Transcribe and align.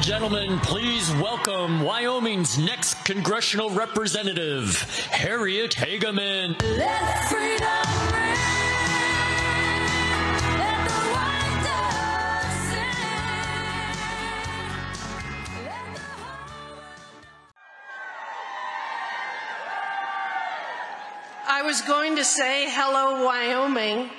gentlemen, 0.00 0.58
please 0.60 1.12
welcome 1.16 1.82
Wyoming's 1.82 2.56
next 2.58 3.04
congressional 3.04 3.68
representative, 3.68 4.80
Harriet 5.10 5.72
Hageman. 5.72 6.60
Let 6.62 7.28
freedom 7.28 7.88
ring. 8.12 8.38
Let 10.58 10.88
the 10.88 10.94
white 11.12 11.60
dove 11.64 12.52
sing. 12.70 13.04
Let 15.64 15.86
the 15.96 16.02
I 21.46 21.62
was 21.62 21.82
going 21.82 22.16
to 22.16 22.24
say 22.24 22.70
hello, 22.70 23.24
Wyoming. 23.26 24.10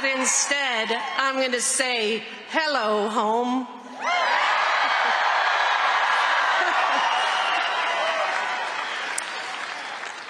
But 0.00 0.18
instead, 0.18 0.88
I'm 1.18 1.34
going 1.34 1.52
to 1.52 1.60
say 1.60 2.24
hello, 2.48 3.10
home. 3.10 3.68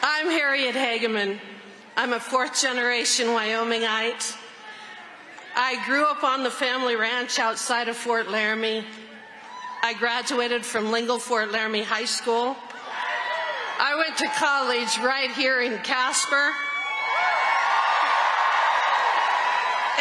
I'm 0.03 0.29
Harriet 0.29 0.75
Hageman. 0.75 1.39
I'm 1.97 2.13
a 2.13 2.19
fourth 2.19 2.61
generation 2.61 3.29
Wyomingite. 3.29 4.37
I 5.55 5.81
grew 5.87 6.05
up 6.05 6.25
on 6.25 6.43
the 6.43 6.51
family 6.51 6.97
ranch 6.97 7.39
outside 7.39 7.89
of 7.89 7.97
Fort 7.97 8.29
Laramie. 8.29 8.85
I 9.85 9.95
graduated 9.95 10.67
from 10.67 10.91
Lingle 10.91 11.21
Fort 11.21 11.53
Laramie 11.53 11.85
High 11.85 12.07
School. 12.07 12.57
I 13.79 13.95
went 13.95 14.19
to 14.19 14.27
college 14.37 14.99
right 14.99 15.31
here 15.31 15.61
in 15.61 15.79
Casper. 15.79 16.51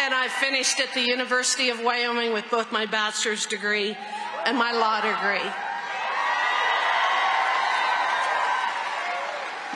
And 0.10 0.16
I 0.16 0.28
finished 0.28 0.80
at 0.80 0.92
the 0.96 1.02
University 1.02 1.70
of 1.70 1.84
Wyoming 1.84 2.34
with 2.34 2.50
both 2.50 2.72
my 2.72 2.88
bachelor's 2.88 3.46
degree 3.46 3.96
and 4.44 4.58
my 4.58 4.72
law 4.72 5.00
degree. 5.02 5.48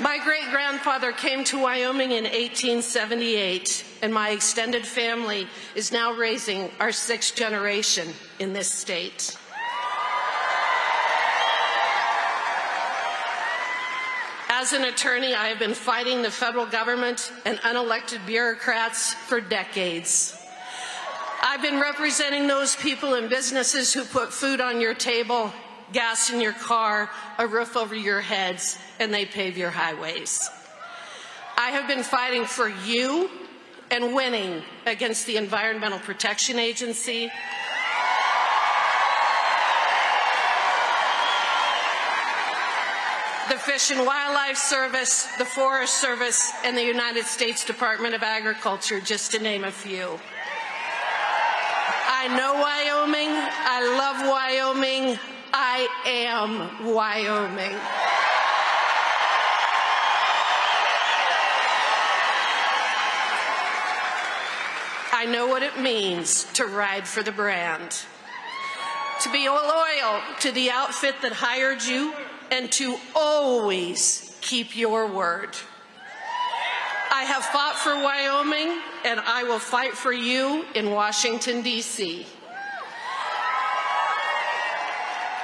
My 0.01 0.17
great 0.25 0.49
grandfather 0.49 1.11
came 1.11 1.43
to 1.43 1.59
Wyoming 1.59 2.13
in 2.13 2.23
1878, 2.23 3.85
and 4.01 4.11
my 4.11 4.31
extended 4.31 4.87
family 4.87 5.45
is 5.75 5.91
now 5.91 6.13
raising 6.13 6.71
our 6.79 6.91
sixth 6.91 7.35
generation 7.35 8.07
in 8.39 8.53
this 8.53 8.71
state. 8.71 9.37
As 14.63 14.71
an 14.71 14.85
attorney, 14.85 15.35
I 15.35 15.49
have 15.49 15.59
been 15.59 15.73
fighting 15.73 16.21
the 16.21 16.31
federal 16.31 16.65
government 16.65 17.33
and 17.43 17.57
unelected 17.57 18.25
bureaucrats 18.25 19.13
for 19.13 19.41
decades. 19.41 20.39
I've 21.41 21.61
been 21.61 21.81
representing 21.81 22.47
those 22.47 22.73
people 22.77 23.15
and 23.15 23.29
businesses 23.29 23.91
who 23.93 24.05
put 24.05 24.31
food 24.31 24.61
on 24.61 24.79
your 24.79 24.93
table, 24.93 25.51
gas 25.91 26.31
in 26.31 26.39
your 26.39 26.53
car, 26.53 27.09
a 27.37 27.45
roof 27.45 27.75
over 27.75 27.93
your 27.93 28.21
heads, 28.21 28.77
and 29.01 29.13
they 29.13 29.25
pave 29.25 29.57
your 29.57 29.69
highways. 29.69 30.49
I 31.57 31.71
have 31.71 31.89
been 31.89 32.03
fighting 32.03 32.45
for 32.45 32.69
you 32.69 33.29
and 33.91 34.15
winning 34.15 34.63
against 34.85 35.25
the 35.25 35.35
Environmental 35.35 35.99
Protection 35.99 36.57
Agency, 36.57 37.29
Fish 43.65 43.91
and 43.91 44.05
Wildlife 44.05 44.57
Service, 44.57 45.25
the 45.37 45.45
Forest 45.45 46.01
Service, 46.01 46.51
and 46.65 46.75
the 46.75 46.83
United 46.83 47.25
States 47.25 47.63
Department 47.63 48.13
of 48.13 48.21
Agriculture, 48.21 48.99
just 48.99 49.31
to 49.31 49.39
name 49.39 49.63
a 49.63 49.71
few. 49.71 50.19
I 52.09 52.27
know 52.35 52.55
Wyoming. 52.55 53.29
I 53.31 53.79
love 53.97 54.27
Wyoming. 54.27 55.17
I 55.53 55.87
am 56.05 56.93
Wyoming. 56.93 57.77
I 65.13 65.25
know 65.25 65.47
what 65.47 65.63
it 65.63 65.79
means 65.79 66.43
to 66.55 66.65
ride 66.65 67.07
for 67.07 67.23
the 67.23 67.31
brand 67.31 68.03
to 69.23 69.31
be 69.31 69.47
loyal 69.47 70.21
to 70.41 70.51
the 70.51 70.69
outfit 70.69 71.15
that 71.21 71.31
hired 71.31 71.81
you, 71.81 72.13
and 72.51 72.71
to 72.73 72.97
always 73.15 74.37
keep 74.41 74.75
your 74.75 75.07
word. 75.07 75.55
I 77.11 77.23
have 77.23 77.43
fought 77.45 77.75
for 77.75 77.95
Wyoming, 77.95 78.79
and 79.05 79.19
I 79.19 79.43
will 79.43 79.59
fight 79.59 79.93
for 79.93 80.11
you 80.11 80.65
in 80.73 80.91
Washington, 80.91 81.61
D.C. 81.61 82.25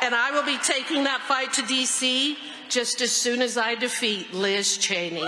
And 0.02 0.16
I 0.16 0.32
will 0.32 0.46
be 0.46 0.58
taking 0.58 1.04
that 1.04 1.22
fight 1.22 1.54
to 1.54 1.62
D.C. 1.62 2.38
just 2.70 3.02
as 3.02 3.12
soon 3.12 3.42
as 3.42 3.58
I 3.58 3.76
defeat 3.76 4.34
Liz 4.34 4.78
Cheney. 4.78 5.28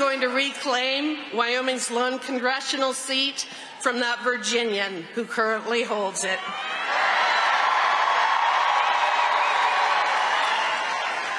Going 0.00 0.20
to 0.22 0.28
reclaim 0.28 1.18
Wyoming's 1.34 1.90
lone 1.90 2.18
congressional 2.18 2.94
seat 2.94 3.46
from 3.80 4.00
that 4.00 4.24
Virginian 4.24 5.02
who 5.14 5.26
currently 5.26 5.82
holds 5.82 6.24
it. 6.24 6.38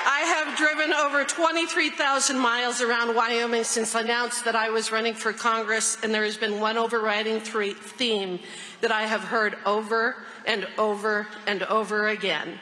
I 0.06 0.20
have 0.28 0.56
driven 0.56 0.94
over 0.94 1.24
23,000 1.24 2.38
miles 2.38 2.82
around 2.82 3.16
Wyoming 3.16 3.64
since 3.64 3.96
I 3.96 4.02
announced 4.02 4.46
that 4.46 4.56
I 4.56 4.70
was 4.70 4.92
running 4.92 5.16
for 5.16 5.34
Congress, 5.34 5.98
and 6.04 6.14
there 6.14 6.24
has 6.24 6.38
been 6.38 6.60
one 6.60 6.78
overriding 6.78 7.40
theme 7.40 8.38
that 8.82 8.92
I 8.92 9.08
have 9.08 9.24
heard 9.24 9.58
over 9.66 10.18
and 10.46 10.68
over 10.78 11.28
and 11.48 11.64
over 11.64 12.10
again, 12.10 12.60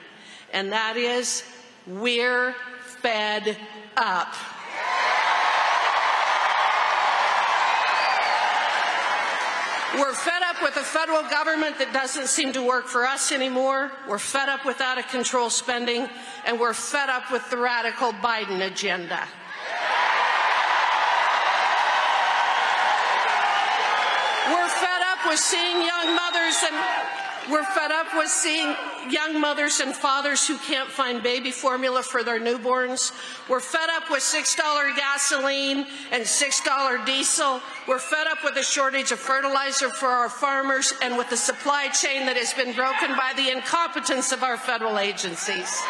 and 0.53 0.71
that 0.71 0.95
is 0.95 1.43
we're 1.85 2.55
fed 3.01 3.57
up. 3.97 4.33
We're 9.99 10.13
fed 10.13 10.41
up 10.43 10.61
with 10.61 10.77
a 10.77 10.83
federal 10.83 11.23
government 11.23 11.77
that 11.79 11.91
doesn't 11.91 12.27
seem 12.27 12.53
to 12.53 12.63
work 12.63 12.87
for 12.87 13.05
us 13.05 13.33
anymore. 13.33 13.91
We're 14.07 14.17
fed 14.17 14.47
up 14.47 14.65
with 14.65 14.79
out 14.79 14.97
of 14.97 15.05
control 15.09 15.49
spending, 15.49 16.07
and 16.45 16.57
we're 16.57 16.73
fed 16.73 17.09
up 17.09 17.29
with 17.33 17.49
the 17.49 17.57
radical 17.57 18.13
Biden 18.13 18.65
agenda. 18.65 19.27
We're 24.47 24.71
fed 24.71 25.01
up 25.11 25.19
with 25.27 25.39
seeing 25.39 25.83
young 25.83 26.15
mothers 26.15 26.63
and 26.63 26.75
we're 27.51 27.63
fed 27.63 27.91
up 27.91 28.07
with 28.15 28.27
seeing 28.27 28.75
young 29.09 29.39
mothers 29.39 29.79
and 29.79 29.95
fathers 29.95 30.47
who 30.47 30.57
can't 30.57 30.89
find 30.89 31.23
baby 31.23 31.51
formula 31.51 32.03
for 32.03 32.23
their 32.23 32.39
newborns. 32.39 33.11
We're 33.49 33.59
fed 33.59 33.89
up 33.89 34.09
with 34.09 34.19
$6 34.19 34.95
gasoline 34.95 35.85
and 36.11 36.23
$6 36.23 37.05
diesel. 37.05 37.61
We're 37.87 37.99
fed 37.99 38.27
up 38.27 38.43
with 38.43 38.55
the 38.55 38.63
shortage 38.63 39.11
of 39.11 39.19
fertilizer 39.19 39.89
for 39.89 40.07
our 40.07 40.29
farmers 40.29 40.93
and 41.01 41.17
with 41.17 41.29
the 41.29 41.37
supply 41.37 41.87
chain 41.89 42.25
that 42.25 42.37
has 42.37 42.53
been 42.53 42.75
broken 42.75 43.15
by 43.15 43.33
the 43.35 43.49
incompetence 43.49 44.31
of 44.31 44.43
our 44.43 44.57
federal 44.57 44.99
agencies. 44.99 45.81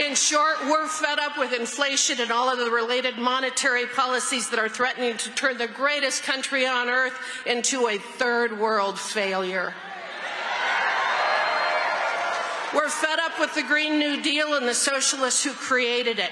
In 0.00 0.14
short, 0.14 0.56
we're 0.64 0.88
fed 0.88 1.18
up 1.18 1.36
with 1.36 1.52
inflation 1.52 2.20
and 2.20 2.30
all 2.30 2.48
of 2.48 2.58
the 2.58 2.70
related 2.70 3.18
monetary 3.18 3.84
policies 3.84 4.48
that 4.48 4.58
are 4.58 4.68
threatening 4.68 5.18
to 5.18 5.30
turn 5.32 5.58
the 5.58 5.66
greatest 5.66 6.22
country 6.22 6.66
on 6.66 6.88
earth 6.88 7.12
into 7.44 7.86
a 7.86 7.98
third 7.98 8.58
world 8.58 8.98
failure. 8.98 9.74
We're 12.74 12.88
fed 12.88 13.18
up 13.18 13.38
with 13.38 13.54
the 13.54 13.62
Green 13.62 13.98
New 13.98 14.22
Deal 14.22 14.54
and 14.54 14.66
the 14.66 14.72
socialists 14.72 15.44
who 15.44 15.52
created 15.52 16.18
it. 16.18 16.30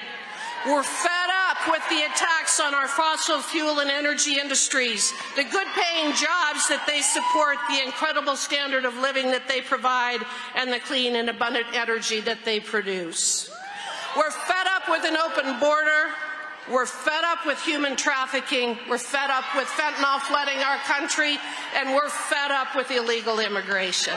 We're 0.67 0.83
fed 0.83 1.31
up 1.51 1.71
with 1.71 1.87
the 1.91 2.07
attacks 2.07 2.61
on 2.61 2.75
our 2.75 2.89
fossil 2.89 3.41
fuel 3.41 3.81
and 3.81 3.91
energy 3.91 4.41
industries, 4.41 5.13
the 5.37 5.45
good 5.45 5.67
paying 5.77 6.15
jobs 6.15 6.69
that 6.69 6.85
they 6.87 7.03
support, 7.03 7.59
the 7.69 7.85
incredible 7.85 8.35
standard 8.35 8.87
of 8.87 8.97
living 8.97 9.31
that 9.33 9.47
they 9.47 9.61
provide, 9.61 10.21
and 10.57 10.73
the 10.73 10.81
clean 10.81 11.17
and 11.17 11.29
abundant 11.29 11.67
energy 11.75 12.21
that 12.21 12.45
they 12.47 12.61
produce. 12.61 13.51
With 14.99 15.13
an 15.13 15.17
open 15.17 15.61
border. 15.61 16.11
We're 16.69 16.85
fed 16.85 17.23
up 17.23 17.47
with 17.47 17.63
human 17.63 17.95
trafficking, 17.95 18.77
we're 18.91 18.99
fed 18.99 19.31
up 19.31 19.45
with 19.55 19.69
fentanyl 19.69 20.21
flooding 20.23 20.59
our 20.59 20.77
country, 20.79 21.39
and 21.77 21.95
we're 21.95 22.09
fed 22.09 22.51
up 22.51 22.75
with 22.75 22.91
illegal 22.91 23.39
immigration. 23.39 24.15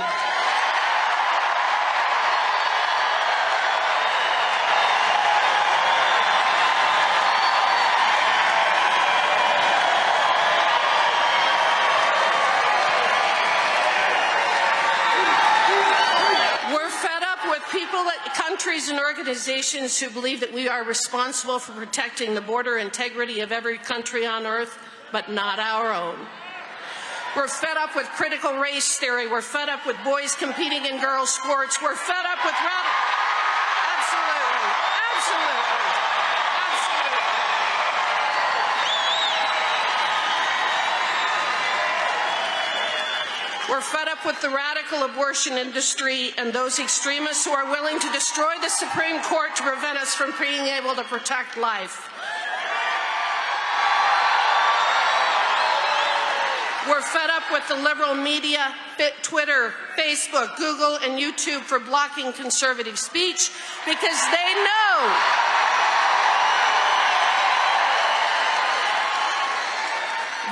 Countries, 18.62 18.90
and 18.90 19.00
organizations 19.00 20.00
who 20.00 20.08
believe 20.12 20.40
that 20.42 20.54
we 20.54 20.70
are 20.70 20.84
responsible 20.84 21.58
for 21.58 21.72
protecting 21.72 22.36
the 22.36 22.42
border 22.42 22.78
integrity 22.78 23.40
of 23.40 23.52
every 23.52 23.80
country 23.80 24.24
on 24.28 24.46
earth, 24.46 24.78
but 25.12 25.32
not 25.32 25.58
our 25.58 25.92
own. 25.92 26.28
We're 27.36 27.48
fed 27.48 27.76
up 27.76 27.96
with 27.96 28.06
critical 28.10 28.60
race 28.60 29.00
theory. 29.00 29.28
We're 29.28 29.42
fed 29.42 29.68
up 29.68 29.88
with 29.88 29.98
boys 30.06 30.36
competing 30.36 30.86
in 30.86 31.02
girls' 31.02 31.32
sports. 31.32 31.82
We're 31.82 31.96
fed 31.96 32.24
up 32.30 32.46
with 32.46 32.54
radical. 32.54 33.01
We're 43.70 43.82
fed 43.82 44.08
up 44.08 44.26
with 44.26 44.42
the 44.42 44.50
radical 44.50 45.04
abortion 45.04 45.54
industry 45.54 46.32
and 46.38 46.52
those 46.52 46.80
extremists 46.80 47.46
who 47.46 47.52
are 47.52 47.70
willing 47.70 48.00
to 48.00 48.12
destroy 48.12 48.54
the 48.62 48.70
Supreme 48.70 49.22
Court 49.22 49.56
to 49.56 49.64
prevent 49.64 49.98
us 49.98 50.16
from 50.16 50.34
being 50.40 50.66
able 50.66 50.96
to 50.96 51.04
protect 51.04 51.58
life. 51.58 52.10
We're 56.90 57.02
fed 57.02 57.30
up 57.30 57.44
with 57.52 57.68
the 57.68 57.76
liberal 57.76 58.16
media, 58.16 58.74
Twitter, 59.22 59.74
Facebook, 59.98 60.58
Google, 60.58 60.98
and 61.04 61.20
YouTube 61.22 61.62
for 61.62 61.80
blocking 61.80 62.34
conservative 62.34 62.98
speech 62.98 63.52
because 63.86 64.22
they 64.32 64.54
know 64.66 65.16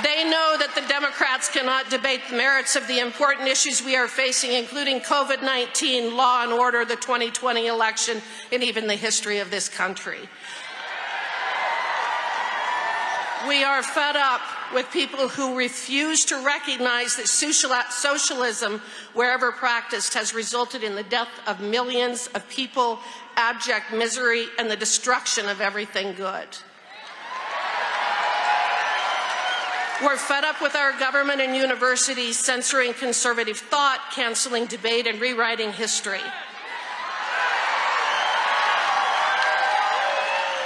They 0.02 0.24
know 0.24 0.56
that 0.58 0.74
the 0.74 0.86
Democrats 0.88 1.48
cannot 1.48 1.90
debate 1.90 2.20
the 2.30 2.36
merits 2.36 2.76
of 2.76 2.86
the 2.86 3.00
important 3.00 3.48
issues 3.48 3.82
we 3.82 3.96
are 3.96 4.08
facing, 4.08 4.52
including 4.52 5.00
COVID 5.00 5.42
19, 5.42 6.16
law 6.16 6.42
and 6.42 6.52
order, 6.52 6.84
the 6.84 6.96
2020 6.96 7.66
election, 7.66 8.22
and 8.52 8.62
even 8.62 8.86
the 8.86 8.94
history 8.94 9.38
of 9.38 9.50
this 9.50 9.68
country. 9.68 10.28
We 13.48 13.64
are 13.64 13.82
fed 13.82 14.16
up 14.16 14.42
with 14.74 14.90
people 14.92 15.28
who 15.28 15.56
refuse 15.56 16.26
to 16.26 16.44
recognize 16.44 17.16
that 17.16 17.26
socialism, 17.26 18.82
wherever 19.14 19.50
practiced, 19.50 20.14
has 20.14 20.34
resulted 20.34 20.84
in 20.84 20.94
the 20.94 21.02
death 21.02 21.30
of 21.46 21.60
millions 21.60 22.28
of 22.28 22.48
people, 22.48 23.00
abject 23.36 23.92
misery, 23.92 24.46
and 24.58 24.70
the 24.70 24.76
destruction 24.76 25.48
of 25.48 25.60
everything 25.60 26.14
good. 26.14 26.48
We're 30.02 30.16
fed 30.16 30.44
up 30.44 30.62
with 30.62 30.74
our 30.76 30.98
government 30.98 31.42
and 31.42 31.54
universities 31.54 32.38
censoring 32.38 32.94
conservative 32.94 33.58
thought, 33.58 34.00
canceling 34.14 34.64
debate, 34.64 35.06
and 35.06 35.20
rewriting 35.20 35.72
history. 35.72 36.24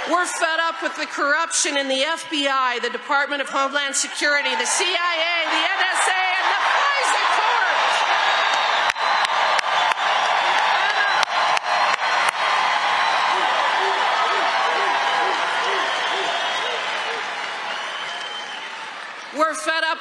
We're 0.09 0.25
fed 0.25 0.59
up 0.61 0.81
with 0.81 0.95
the 0.95 1.05
corruption 1.05 1.75
in 1.75 1.89
the 1.89 1.99
FBI, 1.99 2.81
the 2.81 2.91
Department 2.91 3.41
of 3.41 3.49
Homeland 3.49 3.95
Security, 3.95 4.55
the 4.55 4.65
CIA, 4.65 5.35
the 5.51 5.63
NSA, 5.83 6.24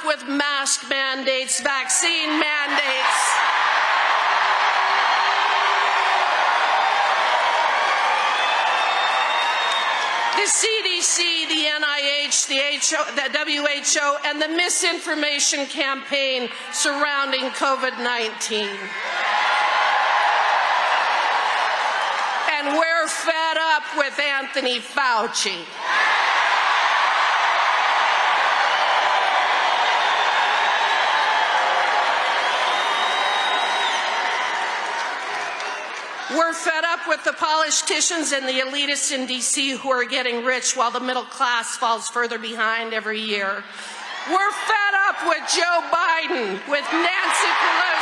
with 0.07 0.27
mask 0.29 0.89
mandates, 0.89 1.61
vaccine 1.61 2.29
mandates. 2.39 3.19
The 10.37 10.51
CDC, 10.51 11.49
the 11.49 11.65
NIH, 11.81 12.49
the, 12.49 12.59
HO, 12.81 13.05
the 13.15 13.29
WHO, 13.33 14.29
and 14.29 14.43
the 14.43 14.49
misinformation 14.49 15.67
campaign 15.67 16.49
surrounding 16.73 17.51
COVID 17.51 18.03
19. 18.03 18.69
And 22.51 22.79
we're 22.79 23.09
fed 23.09 23.57
up 23.59 23.85
with 23.97 24.19
Anthony 24.21 24.81
Fauci. 24.81 25.65
We're 36.35 36.53
fed 36.53 36.83
up 36.85 37.07
with 37.07 37.23
the 37.23 37.33
politicians 37.33 38.33
and 38.33 38.49
the 38.49 38.59
elitists 38.59 39.13
in 39.15 39.29
DC 39.29 39.77
who 39.79 39.89
are 39.91 40.05
getting 40.05 40.45
rich 40.45 40.77
while 40.77 40.91
the 40.91 40.99
middle 40.99 41.23
class 41.23 41.77
falls 41.77 42.09
further 42.09 42.39
behind 42.39 42.93
every 42.93 43.21
year. 43.21 43.63
We're 44.29 44.51
fed 44.51 44.95
up 45.07 45.29
with 45.29 45.43
Joe 45.55 45.81
Biden, 45.95 46.59
with 46.69 46.87
Nancy 46.91 47.51
Pelosi. 47.63 47.94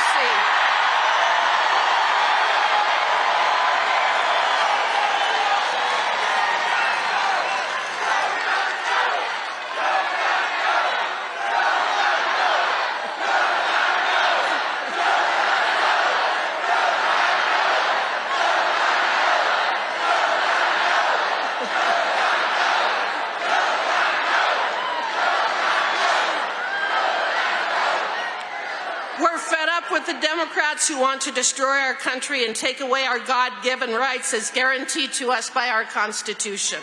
With 30.06 30.20
the 30.20 30.26
Democrats 30.26 30.88
who 30.88 30.98
want 30.98 31.20
to 31.20 31.32
destroy 31.32 31.78
our 31.78 31.94
country 31.94 32.44
and 32.44 32.56
take 32.56 32.80
away 32.80 33.04
our 33.04 33.18
God 33.20 33.52
given 33.62 33.90
rights 33.90 34.34
as 34.34 34.50
guaranteed 34.50 35.12
to 35.12 35.30
us 35.30 35.50
by 35.50 35.68
our 35.68 35.84
Constitution. 35.84 36.80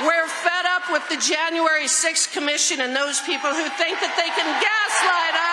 We're 0.00 0.26
fed 0.26 0.66
up 0.66 0.90
with 0.90 1.08
the 1.08 1.16
January 1.16 1.84
6th 1.84 2.32
Commission 2.32 2.80
and 2.80 2.96
those 2.96 3.20
people 3.20 3.50
who 3.50 3.68
think 3.78 4.00
that 4.00 4.14
they 4.16 4.30
can 4.34 4.46
gaslight 4.58 5.34
us. 5.46 5.51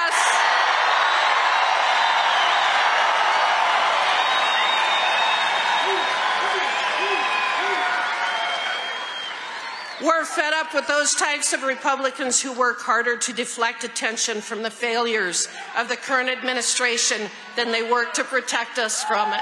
We're 10.20 10.26
fed 10.26 10.52
up 10.52 10.74
with 10.74 10.86
those 10.86 11.16
types 11.16 11.54
of 11.54 11.64
Republicans 11.64 12.42
who 12.42 12.52
work 12.52 12.82
harder 12.82 13.16
to 13.16 13.32
deflect 13.32 13.86
attention 13.86 14.42
from 14.42 14.64
the 14.64 14.70
failures 14.70 15.48
of 15.78 15.88
the 15.88 15.96
current 15.96 16.28
administration 16.28 17.30
than 17.56 17.72
they 17.72 17.90
work 17.90 18.12
to 18.16 18.26
protect 18.26 18.80
us 18.80 19.02
from 19.02 19.32
it. 19.32 19.40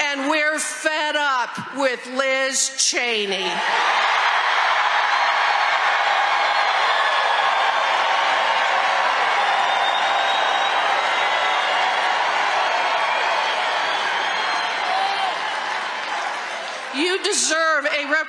And 0.00 0.30
we're 0.30 0.58
fed 0.58 1.16
up 1.16 1.76
with 1.76 2.00
Liz 2.06 2.72
Cheney. 2.78 3.44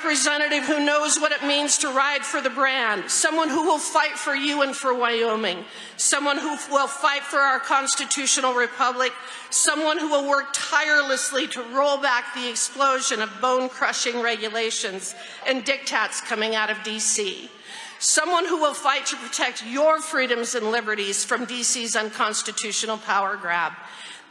Representative 0.09 0.65
who 0.65 0.83
knows 0.83 1.19
what 1.19 1.31
it 1.31 1.43
means 1.43 1.77
to 1.77 1.87
ride 1.87 2.25
for 2.25 2.41
the 2.41 2.49
brand, 2.49 3.11
someone 3.11 3.47
who 3.47 3.61
will 3.61 3.77
fight 3.77 4.17
for 4.17 4.33
you 4.33 4.63
and 4.63 4.75
for 4.75 4.91
Wyoming, 4.91 5.63
someone 5.97 6.39
who 6.39 6.57
will 6.71 6.87
fight 6.87 7.21
for 7.21 7.37
our 7.37 7.59
constitutional 7.59 8.55
republic, 8.55 9.13
someone 9.51 9.99
who 9.99 10.09
will 10.09 10.27
work 10.27 10.47
tirelessly 10.51 11.45
to 11.49 11.61
roll 11.61 11.97
back 11.97 12.33
the 12.33 12.49
explosion 12.49 13.21
of 13.21 13.29
bone 13.39 13.69
crushing 13.69 14.19
regulations 14.19 15.13
and 15.45 15.63
diktats 15.63 16.25
coming 16.25 16.55
out 16.55 16.71
of 16.71 16.77
DC. 16.77 17.47
Someone 17.99 18.47
who 18.47 18.57
will 18.57 18.73
fight 18.73 19.05
to 19.05 19.15
protect 19.17 19.63
your 19.63 20.01
freedoms 20.01 20.55
and 20.55 20.71
liberties 20.71 21.23
from 21.23 21.45
DC's 21.45 21.95
unconstitutional 21.95 22.97
power 22.97 23.37
grab. 23.37 23.73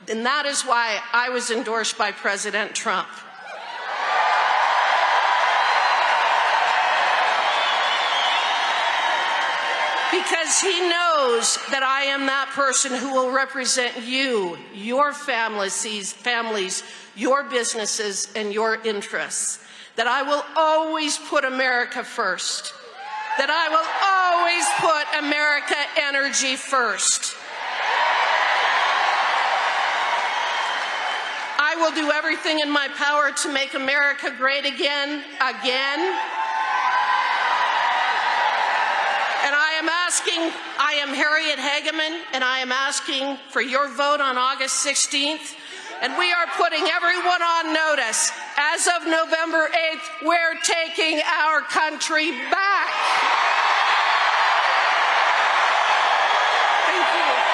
And 0.09 0.27
that 0.27 0.45
is 0.45 0.63
why 0.63 0.99
I 1.13 1.29
was 1.29 1.53
endorsed 1.53 1.97
by 1.97 2.11
President 2.11 2.75
Trump. 2.75 3.07
Because 10.11 10.61
he 10.61 10.81
knows 10.89 11.59
that 11.71 11.83
I 11.83 12.05
am 12.05 12.27
that 12.27 12.49
person 12.55 12.95
who 12.95 13.13
will 13.13 13.31
represent 13.31 14.07
you, 14.07 14.57
your 14.75 15.13
families, 15.13 16.13
families, 16.13 16.83
your 17.15 17.45
businesses, 17.45 18.29
and 18.35 18.53
your 18.53 18.77
interests. 18.87 19.59
That 19.97 20.07
I 20.07 20.23
will 20.23 20.45
always 20.57 21.19
put 21.19 21.45
America 21.45 22.03
first. 22.03 22.73
That 23.37 23.51
I 23.51 23.69
will 23.69 23.85
always 24.09 24.65
put 24.81 25.05
America 25.23 25.77
energy 26.01 26.57
first. 26.57 27.37
I 31.61 31.77
will 31.77 31.93
do 31.93 32.11
everything 32.13 32.61
in 32.61 32.71
my 32.71 32.89
power 32.97 33.31
to 33.31 33.53
make 33.53 33.75
America 33.75 34.33
great 34.39 34.65
again, 34.65 35.23
again. 35.37 36.01
And 39.45 39.55
I 39.55 39.77
am 39.79 39.89
asking, 40.09 40.51
I 40.79 40.95
am 41.03 41.11
Harriet 41.11 41.59
Hageman, 41.59 42.23
and 42.33 42.43
I 42.43 42.61
am 42.61 42.73
asking 42.73 43.37
for 43.51 43.61
your 43.61 43.93
vote 43.93 44.23
on 44.23 44.39
August 44.39 44.83
16th. 44.87 45.55
And 46.01 46.17
we 46.17 46.33
are 46.33 46.47
putting 46.57 46.87
everyone 46.89 47.43
on 47.43 47.75
notice. 47.75 48.33
As 48.57 48.87
of 48.87 49.05
November 49.05 49.69
8th, 49.69 50.25
we're 50.25 50.57
taking 50.63 51.21
our 51.21 51.61
country 51.61 52.31
back. 52.49 52.89
Thank 56.87 57.45
you. 57.45 57.48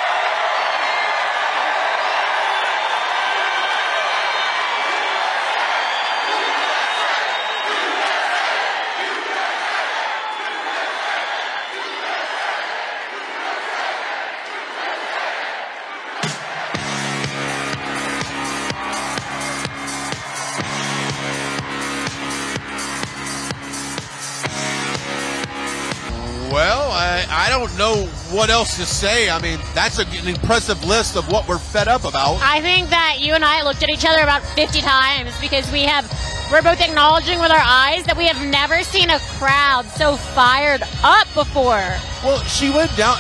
I, 27.45 27.51
don't 27.51 27.77
know 27.77 28.07
what 28.31 28.49
else 28.49 28.77
to 28.79 28.87
say. 28.87 29.29
I 29.29 29.39
mean, 29.39 29.59
that's 29.75 29.99
a, 29.99 30.07
an 30.07 30.29
impressive 30.29 30.83
list 30.85 31.17
of 31.17 31.31
what 31.31 31.47
we're 31.47 31.59
fed 31.59 31.89
up 31.89 32.05
about. 32.05 32.41
I 32.41 32.63
think 32.63 32.89
that 32.89 33.19
you 33.21 33.35
and 33.35 33.45
I 33.45 33.63
looked 33.63 33.83
at 33.83 33.91
each 33.91 34.07
other 34.07 34.23
about 34.23 34.43
50 34.43 34.81
times 34.81 35.39
because 35.41 35.71
we 35.71 35.83
have 35.83 36.11
we're 36.51 36.63
both 36.63 36.81
acknowledging 36.81 37.41
with 37.41 37.51
our 37.51 37.63
eyes 37.63 38.05
that 38.05 38.17
we 38.17 38.27
have 38.29 38.41
never 38.47 38.83
seen 38.83 39.11
a 39.11 39.19
crowd 39.19 39.87
so 39.87 40.17
fired 40.17 40.83
up 41.03 41.27
before. 41.35 41.85
Well, 42.23 42.43
she 42.45 42.71
went 42.71 42.97
down. 42.97 43.19